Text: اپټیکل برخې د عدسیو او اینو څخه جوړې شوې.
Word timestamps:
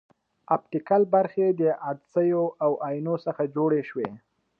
اپټیکل 0.55 1.01
برخې 1.13 1.47
د 1.61 1.63
عدسیو 1.87 2.43
او 2.63 2.71
اینو 2.87 3.15
څخه 3.25 3.43
جوړې 3.55 3.81
شوې. 3.89 4.09